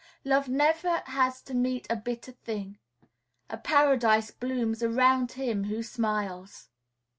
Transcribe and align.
Love 0.25 0.49
never 0.49 1.03
has 1.05 1.43
to 1.43 1.53
meet 1.53 1.85
a 1.87 1.95
bitter 1.95 2.31
thing; 2.31 2.79
A 3.51 3.57
paradise 3.59 4.31
blooms 4.31 4.81
around 4.81 5.33
him 5.33 5.65
who 5.65 5.83
smiles." 5.83 6.69